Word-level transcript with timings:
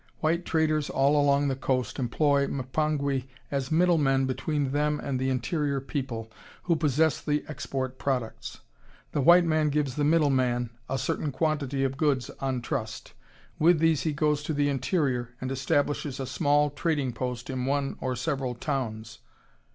White 0.19 0.45
traders 0.47 0.89
all 0.89 1.15
along 1.15 1.47
the 1.47 1.55
coast 1.55 1.99
employ 1.99 2.47
the 2.47 2.63
Mpongwe 2.63 3.25
as 3.51 3.71
middlemen 3.71 4.25
between 4.25 4.71
them 4.71 4.99
and 4.99 5.19
the 5.19 5.29
interior 5.29 5.79
people, 5.79 6.31
who 6.63 6.75
possess 6.75 7.21
the 7.21 7.45
export 7.47 7.99
products. 7.99 8.61
The 9.11 9.21
white 9.21 9.45
man 9.45 9.69
gives 9.69 9.93
the 9.97 10.03
middleman 10.03 10.71
a 10.89 10.97
certain 10.97 11.31
quantity 11.31 11.83
of 11.83 11.97
goods 11.97 12.31
on 12.39 12.63
trust. 12.63 13.13
With 13.59 13.77
these 13.77 14.01
he 14.01 14.11
goes 14.11 14.41
to 14.45 14.55
the 14.55 14.69
interior 14.69 15.35
and 15.39 15.51
establishes 15.51 16.19
a 16.19 16.25
small 16.25 16.71
trading 16.71 17.13
post 17.13 17.47
in 17.51 17.65
one 17.67 17.95
or 18.01 18.15
several 18.15 18.55
towns.... 18.55 19.19